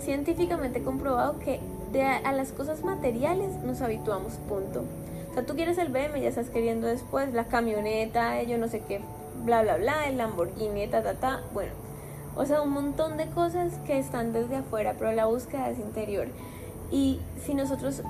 científicamente 0.02 0.82
comprobado 0.82 1.38
que 1.38 1.60
de 1.92 2.02
a, 2.02 2.32
las 2.32 2.52
cosas 2.52 2.82
materiales 2.84 3.52
nos 3.64 3.82
habituamos, 3.82 4.34
punto. 4.48 4.84
sea, 5.34 5.44
tú 5.44 5.54
quieres 5.54 5.78
el 5.78 5.88
BM, 5.88 6.20
ya 6.20 6.28
estás 6.28 6.50
queriendo 6.50 6.86
después 6.86 7.32
la 7.32 7.44
camioneta, 7.44 8.42
yo 8.42 8.58
no 8.58 8.68
sé 8.68 8.82
qué, 8.86 9.00
bla, 9.44 9.62
bla, 9.62 9.76
bla, 9.76 10.08
el 10.08 10.16
Lamborghini, 10.18 10.86
ta, 10.88 11.02
ta, 11.02 11.14
ta. 11.14 11.40
Bueno, 11.52 11.72
o 12.36 12.46
sea, 12.46 12.62
un 12.62 12.70
montón 12.70 13.16
de 13.16 13.26
cosas 13.26 13.72
que 13.86 13.98
están 13.98 14.32
desde 14.32 14.56
afuera, 14.56 14.94
pero 14.98 15.12
la 15.12 15.26
búsqueda 15.26 15.70
es 15.70 15.78
interior. 15.78 16.28
Y 16.90 17.20
si 17.44 17.54
nosotros 17.54 18.02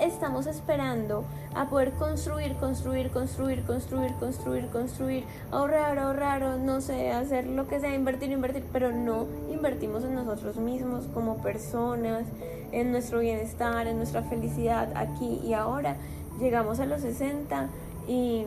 estamos 0.00 0.46
esperando 0.46 1.24
a 1.54 1.66
poder 1.66 1.92
construir, 1.92 2.54
construir, 2.56 3.10
construir, 3.10 3.62
construir, 3.62 4.14
construir, 4.14 4.66
construir, 4.68 5.24
ahorrar, 5.50 5.98
ahorrar, 5.98 6.42
no 6.58 6.80
sé, 6.80 7.12
hacer 7.12 7.46
lo 7.46 7.68
que 7.68 7.80
sea, 7.80 7.94
invertir, 7.94 8.30
invertir, 8.30 8.64
pero 8.72 8.92
no 8.92 9.26
invertimos 9.50 10.04
en 10.04 10.14
nosotros 10.14 10.56
mismos 10.56 11.06
como 11.12 11.38
personas, 11.38 12.24
en 12.72 12.92
nuestro 12.92 13.20
bienestar, 13.20 13.86
en 13.86 13.96
nuestra 13.96 14.22
felicidad 14.22 14.90
aquí 14.94 15.40
y 15.44 15.52
ahora. 15.54 15.96
Llegamos 16.40 16.80
a 16.80 16.86
los 16.86 17.02
60 17.02 17.68
y, 18.08 18.46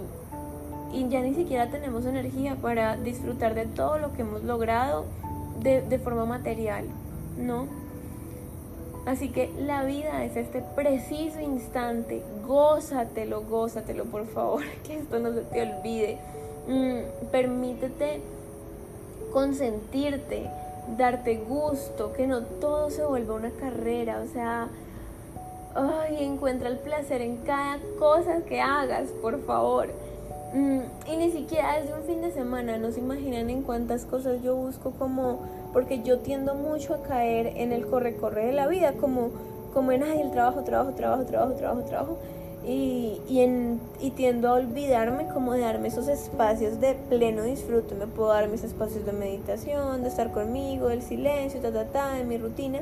y 0.92 1.08
ya 1.10 1.22
ni 1.22 1.36
siquiera 1.36 1.70
tenemos 1.70 2.06
energía 2.06 2.56
para 2.56 2.98
disfrutar 2.98 3.54
de 3.54 3.66
todo 3.66 4.00
lo 4.00 4.14
que 4.14 4.22
hemos 4.24 4.44
logrado 4.44 5.06
de, 5.62 5.82
de 5.82 6.00
forma 6.00 6.26
material, 6.26 6.86
¿no? 7.38 7.83
Así 9.06 9.30
que 9.30 9.52
la 9.60 9.84
vida 9.84 10.24
es 10.24 10.38
este 10.38 10.62
preciso 10.76 11.42
instante. 11.42 12.24
Gózatelo, 12.48 13.44
gózatelo, 13.44 14.06
por 14.06 14.28
favor, 14.28 14.64
que 14.84 14.98
esto 14.98 15.20
no 15.20 15.34
se 15.34 15.42
te 15.42 15.62
olvide. 15.62 16.18
Mm, 16.68 17.30
permítete 17.32 18.22
consentirte, 19.34 20.50
darte 20.98 21.38
gusto, 21.38 22.14
que 22.14 22.28
no 22.28 22.44
todo 22.44 22.90
se 22.92 23.04
vuelva 23.04 23.36
una 23.36 23.52
carrera. 23.52 24.22
O 24.22 24.32
sea, 24.32 24.70
ay, 25.76 26.24
encuentra 26.24 26.70
el 26.70 26.78
placer 26.78 27.22
en 27.22 27.38
cada 27.38 27.80
cosa 28.00 28.42
que 28.48 28.62
hagas, 28.62 29.10
por 29.22 29.44
favor. 29.46 29.90
Mm, 30.54 30.82
y 31.08 31.18
ni 31.18 31.32
siquiera 31.32 31.78
es 31.80 31.88
de 31.88 31.96
un 31.96 32.04
fin 32.04 32.22
de 32.22 32.32
semana, 32.32 32.78
no 32.78 32.92
se 32.92 33.00
imaginan 33.00 33.50
en 33.50 33.64
cuántas 33.64 34.06
cosas 34.06 34.42
yo 34.44 34.56
busco 34.56 34.92
como 34.92 35.42
porque 35.74 36.04
yo 36.04 36.20
tiendo 36.20 36.54
mucho 36.54 36.94
a 36.94 37.02
caer 37.02 37.54
en 37.58 37.72
el 37.72 37.88
corre-corre 37.88 38.46
de 38.46 38.52
la 38.54 38.68
vida, 38.68 38.94
como, 38.94 39.32
como 39.74 39.92
en 39.92 40.04
el 40.04 40.32
trabajo, 40.32 40.64
trabajo, 40.64 40.92
trabajo, 40.92 41.24
trabajo, 41.26 41.54
trabajo, 41.54 41.82
trabajo. 41.82 42.18
Y, 42.66 43.20
y, 43.28 43.42
en, 43.42 43.82
y 44.00 44.12
tiendo 44.12 44.48
a 44.48 44.54
olvidarme 44.54 45.28
como 45.28 45.52
de 45.52 45.62
darme 45.62 45.90
esos 45.90 46.08
espacios 46.08 46.80
de 46.80 46.94
pleno 46.94 47.44
disfrute. 47.44 47.94
Me 47.96 48.08
puedo 48.08 48.30
dar 48.30 48.48
mis 48.48 48.64
espacios 48.64 49.06
de 49.06 49.12
meditación, 49.12 50.04
de 50.04 50.08
estar 50.08 50.32
conmigo, 50.32 50.88
del 50.88 51.02
silencio, 51.02 51.60
ta, 51.60 51.74
ta, 51.74 51.86
ta, 51.86 52.14
de 52.14 52.24
mi 52.24 52.38
rutina. 52.38 52.80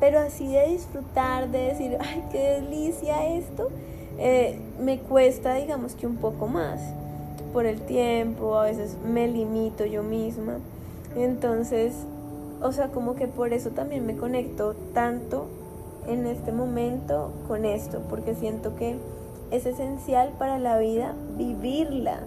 Pero 0.00 0.18
así 0.18 0.48
de 0.50 0.66
disfrutar, 0.68 1.48
de 1.50 1.58
decir, 1.58 1.96
ay, 2.00 2.24
qué 2.32 2.60
delicia 2.62 3.36
esto, 3.36 3.68
eh, 4.18 4.58
me 4.80 4.98
cuesta, 4.98 5.54
digamos 5.54 5.94
que 5.94 6.06
un 6.06 6.16
poco 6.16 6.46
más 6.46 6.80
por 7.52 7.66
el 7.66 7.80
tiempo, 7.82 8.56
a 8.56 8.64
veces 8.64 8.96
me 9.04 9.28
limito 9.28 9.84
yo 9.84 10.02
misma. 10.02 10.58
Entonces, 11.16 11.94
o 12.62 12.72
sea, 12.72 12.88
como 12.88 13.14
que 13.14 13.26
por 13.26 13.52
eso 13.52 13.70
también 13.70 14.06
me 14.06 14.16
conecto 14.16 14.74
tanto 14.94 15.46
en 16.06 16.26
este 16.26 16.52
momento 16.52 17.32
con 17.48 17.64
esto, 17.64 18.00
porque 18.08 18.34
siento 18.34 18.76
que 18.76 18.96
es 19.50 19.66
esencial 19.66 20.30
para 20.38 20.58
la 20.58 20.78
vida 20.78 21.14
vivirla. 21.36 22.20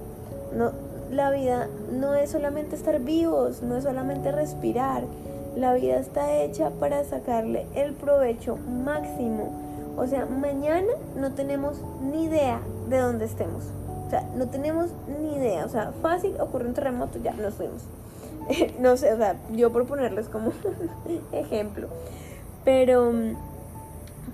No, 0.55 0.71
la 1.11 1.31
vida 1.31 1.67
no 1.91 2.15
es 2.15 2.31
solamente 2.31 2.75
estar 2.75 2.99
vivos, 2.99 3.61
no 3.61 3.75
es 3.75 3.83
solamente 3.83 4.31
respirar. 4.31 5.03
La 5.55 5.73
vida 5.73 5.97
está 5.97 6.35
hecha 6.37 6.71
para 6.79 7.03
sacarle 7.03 7.67
el 7.75 7.93
provecho 7.93 8.57
máximo. 8.57 9.51
O 9.95 10.07
sea, 10.07 10.25
mañana 10.25 10.91
no 11.15 11.31
tenemos 11.33 11.77
ni 12.01 12.25
idea 12.25 12.59
de 12.89 12.97
dónde 12.97 13.25
estemos. 13.25 13.63
O 14.07 14.09
sea, 14.09 14.27
no 14.35 14.47
tenemos 14.47 14.89
ni 15.21 15.35
idea. 15.35 15.65
O 15.65 15.69
sea, 15.69 15.91
fácil 16.01 16.33
ocurre 16.39 16.67
un 16.67 16.73
terremoto, 16.73 17.19
ya 17.19 17.33
nos 17.33 17.53
fuimos. 17.53 17.83
no 18.79 18.97
sé, 18.97 19.13
o 19.13 19.17
sea, 19.17 19.35
yo 19.51 19.71
por 19.71 19.85
ponerles 19.85 20.27
como 20.29 20.51
ejemplo. 21.31 21.87
Pero, 22.63 23.11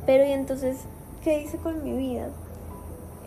pero 0.05 0.25
y 0.25 0.31
entonces, 0.31 0.77
¿qué 1.23 1.41
hice 1.41 1.57
con 1.57 1.83
mi 1.83 1.93
vida? 1.93 2.29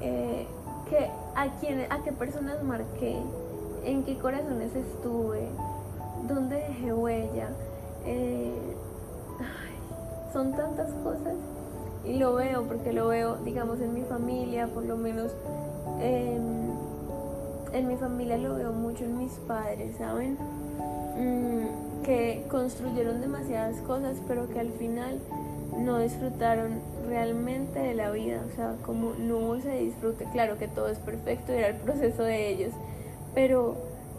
Eh, 0.01 0.47
¿qué, 0.89 1.11
a, 1.35 1.49
quién, 1.61 1.87
¿A 1.91 2.03
qué 2.03 2.13
personas 2.13 2.63
marqué? 2.63 3.17
¿En 3.85 4.05
qué 4.05 4.17
corazones 4.19 4.75
estuve? 4.75 5.49
¿Dónde 6.29 6.57
dejé 6.57 6.93
huella? 6.93 7.49
Eh, 8.05 8.77
son 10.33 10.53
tantas 10.53 10.91
cosas 11.05 11.35
y 12.05 12.15
lo 12.19 12.35
veo 12.35 12.63
porque 12.65 12.93
lo 12.93 13.09
veo, 13.09 13.37
digamos, 13.45 13.81
en 13.81 13.95
mi 13.95 14.03
familia, 14.03 14.67
por 14.69 14.85
lo 14.85 14.97
menos 14.97 15.33
en 17.73 17.89
mi 17.89 17.97
familia 17.97 18.37
lo 18.39 18.55
veo 18.55 18.73
mucho 18.73 19.05
en 19.05 19.19
mis 19.19 19.33
padres, 19.47 19.97
¿saben? 19.97 20.37
Mm, 21.23 22.03
que 22.03 22.45
construyeron 22.51 23.21
demasiadas 23.21 23.77
cosas, 23.83 24.17
pero 24.27 24.49
que 24.49 24.59
al 24.59 24.73
final 24.73 25.21
no 25.79 26.01
disfrutaron 26.01 26.81
realmente 27.07 27.79
de 27.79 27.95
la 27.95 28.11
vida, 28.11 28.43
o 28.51 28.57
sea, 28.57 28.75
como 28.85 29.13
no 29.15 29.61
se 29.61 29.79
disfrute, 29.79 30.27
claro 30.33 30.59
que 30.59 30.67
todo 30.67 30.89
es 30.89 30.99
perfecto, 30.99 31.53
era 31.53 31.69
el 31.69 31.77
proceso 31.77 32.25
de 32.25 32.49
ellos, 32.49 32.73
pero 33.37 33.77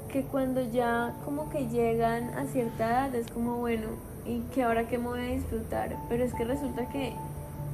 que 0.08 0.24
cuando 0.24 0.62
ya 0.62 1.14
como 1.26 1.50
que 1.50 1.68
llegan 1.68 2.30
a 2.38 2.46
cierta 2.46 2.90
edad 2.90 3.16
es 3.16 3.30
como 3.30 3.58
bueno, 3.58 3.88
y 4.26 4.40
que 4.54 4.64
ahora 4.64 4.88
que 4.88 4.98
me 4.98 5.08
voy 5.08 5.20
a 5.20 5.34
disfrutar, 5.34 5.98
pero 6.08 6.24
es 6.24 6.34
que 6.34 6.46
resulta 6.46 6.88
que, 6.88 7.14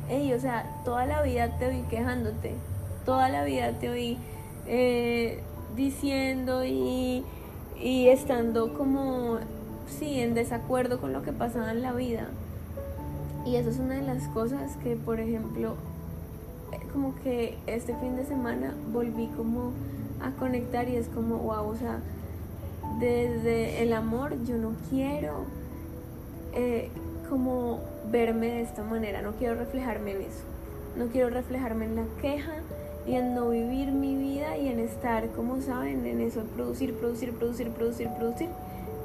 ellos, 0.10 0.40
o 0.40 0.42
sea, 0.42 0.66
toda 0.84 1.06
la 1.06 1.22
vida 1.22 1.56
te 1.60 1.68
oí 1.68 1.84
quejándote, 1.88 2.56
toda 3.06 3.30
la 3.30 3.44
vida 3.44 3.74
te 3.74 3.90
oí 3.90 4.18
eh, 4.66 5.40
diciendo 5.76 6.66
y 6.66 7.24
y 7.82 8.10
estando 8.10 8.74
como, 8.74 9.40
sí, 9.88 10.20
en 10.20 10.34
desacuerdo 10.34 11.00
con 11.00 11.14
lo 11.14 11.22
que 11.22 11.32
pasaba 11.32 11.72
en 11.72 11.82
la 11.82 11.94
vida. 11.94 12.28
Y 13.46 13.56
eso 13.56 13.70
es 13.70 13.80
una 13.80 13.96
de 13.96 14.02
las 14.02 14.28
cosas 14.30 14.76
que, 14.84 14.96
por 14.96 15.20
ejemplo, 15.20 15.76
como 16.92 17.16
que 17.24 17.58
este 17.68 17.96
fin 17.96 18.16
de 18.16 18.26
semana 18.26 18.74
volví 18.92 19.28
como 19.38 19.72
a 20.22 20.32
conectar 20.32 20.90
y 20.90 20.96
es 20.96 21.08
como, 21.08 21.38
wow, 21.38 21.68
o 21.68 21.76
sea, 21.76 22.00
desde 23.00 23.82
el 23.82 23.94
amor 23.94 24.36
yo 24.46 24.58
no 24.58 24.72
quiero 24.90 25.46
eh, 26.54 26.90
como 27.30 27.80
verme 28.12 28.48
de 28.48 28.62
esta 28.62 28.84
manera, 28.84 29.22
no 29.22 29.34
quiero 29.34 29.56
reflejarme 29.56 30.12
en 30.12 30.22
eso, 30.24 30.44
no 30.98 31.08
quiero 31.08 31.30
reflejarme 31.30 31.86
en 31.86 31.96
la 31.96 32.06
queja, 32.22 32.54
y 33.08 33.16
en 33.16 33.34
no 33.36 33.50
vivir 33.50 33.92
mi 33.92 34.16
vida 34.16 34.58
y 34.58 34.68
en 34.68 34.80
estar, 34.80 35.28
como 35.30 35.62
saben, 35.62 36.06
en 36.06 36.22
eso, 36.22 36.42
producir, 36.56 36.94
producir, 36.94 37.34
producir, 37.34 37.70
producir, 37.72 38.10
producir, 38.18 38.50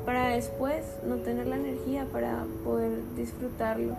para 0.05 0.29
después 0.29 0.85
no 1.07 1.17
tener 1.17 1.47
la 1.47 1.57
energía 1.57 2.07
para 2.13 2.45
poder 2.65 2.93
disfrutarlo, 3.17 3.95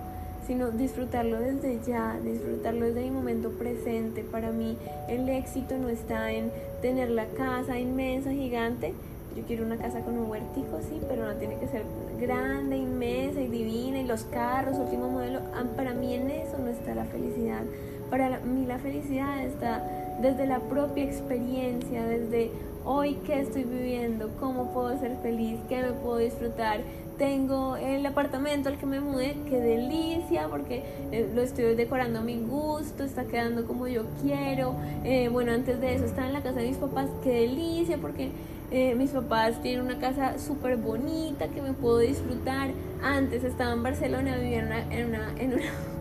sino 0.46 0.70
disfrutarlo 0.70 1.40
desde 1.40 1.80
ya, 1.86 2.20
disfrutarlo 2.24 2.86
desde 2.86 3.02
mi 3.02 3.12
momento 3.12 3.50
presente. 3.50 4.24
Para 4.24 4.52
mí 4.52 4.78
el 5.10 5.28
éxito 5.30 5.78
no 5.78 5.90
está 5.90 6.32
en 6.32 6.52
tener 6.82 7.10
la 7.10 7.26
casa 7.26 7.80
inmensa, 7.80 8.32
gigante. 8.32 8.94
Yo 9.36 9.44
quiero 9.44 9.66
una 9.66 9.78
casa 9.78 10.00
con 10.02 10.18
un 10.18 10.30
huertico, 10.30 10.80
sí, 10.88 11.02
pero 11.10 11.26
no 11.26 11.34
tiene 11.34 11.58
que 11.58 11.68
ser 11.68 11.82
grande, 12.22 12.78
inmensa 12.78 13.42
y 13.42 13.48
divina 13.48 14.00
y 14.00 14.06
los 14.06 14.24
carros, 14.26 14.78
último 14.78 15.10
modelo. 15.10 15.40
Ah, 15.56 15.64
para 15.76 15.94
mí 15.94 16.14
en 16.14 16.30
eso 16.30 16.58
no 16.60 16.70
está 16.70 16.96
la 16.96 17.06
felicidad 17.06 17.64
para 18.10 18.40
mí 18.40 18.66
la 18.66 18.80
felicidad 18.80 19.44
está 19.44 19.84
desde 20.22 20.46
la 20.46 20.60
propia 20.60 21.04
experiencia, 21.04 22.06
desde 22.06 22.52
hoy 22.86 23.18
qué 23.26 23.42
estoy 23.42 23.64
viviendo, 23.64 24.30
cómo 24.40 24.72
puedo 24.72 24.98
ser 25.00 25.18
feliz, 25.22 25.58
qué 25.68 25.82
me 25.82 25.92
puedo 25.92 26.18
disfrutar. 26.18 26.82
Tengo 27.18 27.78
el 27.78 28.06
apartamento 28.06 28.68
al 28.68 28.78
que 28.78 28.86
me 28.86 29.00
mudé, 29.00 29.38
qué 29.50 29.60
delicia, 29.62 30.50
porque 30.50 30.84
eh, 31.12 31.30
lo 31.34 31.42
estoy 31.42 31.76
decorando 31.76 32.20
a 32.20 32.22
mi 32.22 32.38
gusto, 32.42 33.06
está 33.06 33.24
quedando 33.24 33.66
como 33.66 33.88
yo 33.88 34.04
quiero. 34.22 34.76
Eh, 35.06 35.30
bueno, 35.30 35.54
antes 35.54 35.80
de 35.80 35.96
eso 35.96 36.06
estaba 36.06 36.28
en 36.28 36.34
la 36.34 36.44
casa 36.44 36.60
de 36.60 36.68
mis 36.68 36.78
papás, 36.78 37.08
qué 37.24 37.42
delicia, 37.42 37.98
porque 37.98 38.32
eh, 38.70 38.96
mis 38.96 39.12
papás 39.12 39.62
tienen 39.62 39.86
una 39.86 39.98
casa 40.00 40.38
súper 40.40 40.76
bonita 40.76 41.48
que 41.48 41.62
me 41.62 41.72
puedo 41.72 42.00
disfrutar. 42.00 42.72
Antes 43.02 43.46
estaba 43.46 43.72
en 43.72 43.84
Barcelona, 43.84 44.36
vivía 44.36 44.60
en 44.60 45.08
una, 45.08 45.42
en 45.42 45.54
una 45.54 45.95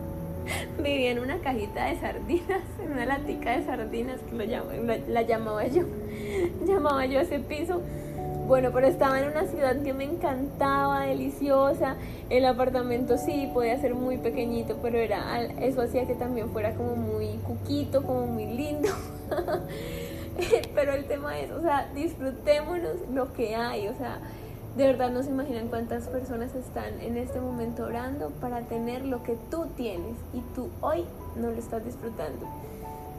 vivía 0.77 1.11
en 1.11 1.19
una 1.19 1.39
cajita 1.39 1.85
de 1.85 1.99
sardinas, 1.99 2.61
en 2.83 2.91
una 2.91 3.05
latica 3.05 3.57
de 3.57 3.65
sardinas, 3.65 4.19
que 4.21 4.35
lo 4.35 4.45
la, 5.07 5.21
llamaba 5.21 5.65
yo, 5.67 5.83
llamaba 6.65 7.05
yo 7.05 7.19
ese 7.19 7.39
piso. 7.39 7.81
Bueno, 8.47 8.69
pero 8.71 8.85
estaba 8.85 9.19
en 9.19 9.29
una 9.29 9.45
ciudad 9.45 9.81
que 9.81 9.93
me 9.93 10.03
encantaba, 10.03 11.07
deliciosa. 11.07 11.95
El 12.29 12.45
apartamento 12.45 13.17
sí 13.17 13.49
podía 13.51 13.79
ser 13.79 13.95
muy 13.95 14.17
pequeñito, 14.17 14.77
pero 14.83 14.99
era 14.99 15.41
eso 15.61 15.81
hacía 15.81 16.05
que 16.05 16.13
también 16.13 16.49
fuera 16.49 16.75
como 16.75 16.95
muy 16.95 17.39
cuquito, 17.47 18.03
como 18.03 18.27
muy 18.27 18.45
lindo. 18.45 18.89
pero 20.75 20.93
el 20.93 21.05
tema 21.05 21.39
es, 21.39 21.49
o 21.51 21.61
sea, 21.61 21.89
disfrutémonos 21.95 23.09
lo 23.11 23.33
que 23.33 23.55
hay, 23.55 23.87
o 23.87 23.95
sea, 23.95 24.19
de 24.75 24.85
verdad 24.85 25.11
no 25.11 25.23
se 25.23 25.29
imaginan 25.29 25.67
cuántas 25.67 26.07
personas 26.07 26.53
están 26.55 26.99
en 27.01 27.17
este 27.17 27.39
momento 27.39 27.83
orando 27.83 28.29
para 28.41 28.61
tener 28.61 29.05
lo 29.05 29.23
que 29.23 29.37
tú 29.49 29.67
tienes 29.77 30.15
y 30.33 30.41
tú 30.53 30.69
hoy 30.81 31.05
no 31.35 31.51
lo 31.51 31.57
estás 31.57 31.85
disfrutando. 31.85 32.45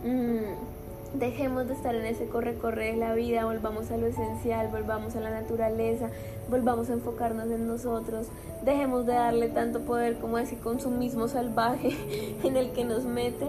Mm, 0.04 0.76
Dejemos 1.14 1.66
de 1.66 1.72
estar 1.72 1.94
en 1.94 2.04
ese 2.04 2.26
corre-corre 2.26 2.92
de 2.92 2.96
la 2.98 3.14
vida, 3.14 3.46
volvamos 3.46 3.90
a 3.90 3.96
lo 3.96 4.06
esencial, 4.06 4.68
volvamos 4.68 5.16
a 5.16 5.20
la 5.20 5.30
naturaleza, 5.30 6.10
volvamos 6.50 6.90
a 6.90 6.94
enfocarnos 6.94 7.46
en 7.50 7.66
nosotros, 7.66 8.26
dejemos 8.64 9.06
de 9.06 9.14
darle 9.14 9.48
tanto 9.48 9.80
poder 9.80 10.18
como 10.18 10.36
ese 10.36 10.58
consumismo 10.58 11.28
salvaje 11.28 11.96
en 12.44 12.56
el 12.56 12.72
que 12.72 12.84
nos 12.84 13.04
meten, 13.04 13.48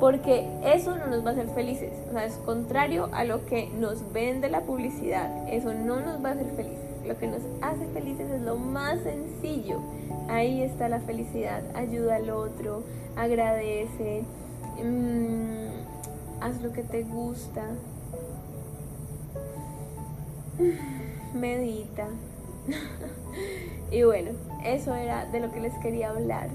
porque 0.00 0.48
eso 0.64 0.96
no 0.96 1.06
nos 1.08 1.24
va 1.24 1.30
a 1.30 1.32
hacer 1.32 1.48
felices, 1.48 1.92
o 2.08 2.12
sea, 2.12 2.24
es 2.24 2.36
contrario 2.36 3.10
a 3.12 3.24
lo 3.24 3.44
que 3.44 3.68
nos 3.78 4.12
vende 4.14 4.48
la 4.48 4.62
publicidad, 4.62 5.48
eso 5.52 5.74
no 5.74 6.00
nos 6.00 6.24
va 6.24 6.30
a 6.30 6.32
hacer 6.32 6.50
felices, 6.56 6.85
lo 7.06 7.18
que 7.18 7.26
nos 7.26 7.42
hace 7.62 7.86
felices 7.88 8.30
es 8.30 8.42
lo 8.42 8.56
más 8.56 9.00
sencillo, 9.00 9.80
ahí 10.28 10.62
está 10.62 10.88
la 10.88 11.00
felicidad, 11.00 11.62
ayuda 11.74 12.16
al 12.16 12.30
otro, 12.30 12.82
agradece. 13.16 14.24
Mmm, 14.82 15.66
haz 16.40 16.60
lo 16.62 16.72
que 16.72 16.82
te 16.82 17.02
gusta, 17.02 17.64
medita. 21.34 22.08
y 23.90 24.02
bueno, 24.02 24.30
eso 24.64 24.94
era 24.94 25.26
de 25.26 25.40
lo 25.40 25.52
que 25.52 25.60
les 25.60 25.74
quería 25.78 26.10
hablar, 26.10 26.48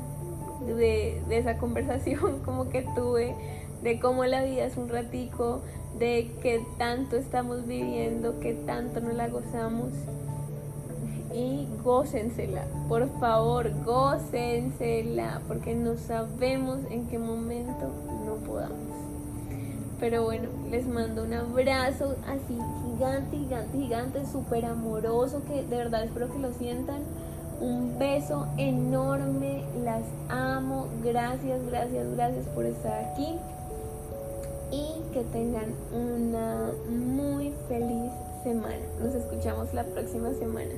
de, 0.66 1.22
de, 1.28 1.38
esa 1.38 1.58
conversación 1.60 2.40
como 2.40 2.70
que 2.70 2.86
tuve, 2.96 3.36
de 3.82 4.00
cómo 4.00 4.26
la 4.26 4.44
vida 4.44 4.66
es 4.66 4.78
un 4.78 4.90
ratico, 4.90 5.62
de 5.98 6.32
que 6.42 6.64
tanto 6.78 7.18
estamos 7.18 7.66
viviendo, 7.68 8.40
que 8.40 8.54
tanto 8.54 9.02
nos 9.02 9.14
la 9.16 9.28
gozamos. 9.28 9.90
Y 11.34 11.68
gócensela, 11.84 12.66
por 12.90 13.08
favor, 13.20 13.72
gócensela, 13.86 15.42
porque 15.48 15.76
no 15.76 15.98
sabemos 15.98 16.80
en 16.90 17.08
qué 17.08 17.18
momento 17.18 17.90
no 18.26 18.36
podamos. 18.46 18.78
Pero 20.00 20.24
bueno, 20.24 20.50
les 20.70 20.88
mando 20.88 21.24
un 21.24 21.34
abrazo 21.34 22.16
así 22.28 22.58
gigante, 22.86 23.38
gigante, 23.38 23.78
gigante, 23.78 24.26
súper 24.26 24.66
amoroso, 24.66 25.44
que 25.48 25.64
de 25.64 25.78
verdad 25.78 26.04
espero 26.04 26.32
que 26.32 26.40
lo 26.40 26.52
sientan. 26.54 27.02
Un 27.62 28.00
beso 28.00 28.48
enorme, 28.58 29.64
las 29.84 30.04
amo, 30.30 30.88
gracias, 31.04 31.64
gracias, 31.68 32.16
gracias 32.16 32.46
por 32.48 32.66
estar 32.66 33.06
aquí 33.06 33.38
y 34.72 35.14
que 35.14 35.24
tengan 35.26 35.76
una 35.94 36.72
muy 36.90 37.54
feliz 37.68 38.12
semana. 38.44 38.84
Nos 39.04 39.14
escuchamos 39.14 39.74
la 39.74 39.84
próxima 39.84 40.34
semana. 40.34 40.72